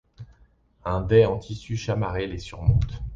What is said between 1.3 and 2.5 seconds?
tissu chamarré les